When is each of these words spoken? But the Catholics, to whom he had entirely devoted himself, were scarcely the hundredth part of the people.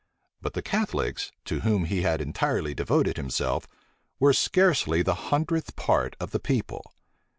But 0.41 0.53
the 0.55 0.63
Catholics, 0.63 1.31
to 1.45 1.59
whom 1.59 1.85
he 1.85 2.01
had 2.01 2.21
entirely 2.21 2.73
devoted 2.73 3.17
himself, 3.17 3.67
were 4.19 4.33
scarcely 4.33 5.03
the 5.03 5.29
hundredth 5.29 5.75
part 5.75 6.15
of 6.19 6.31
the 6.31 6.39
people. 6.39 6.95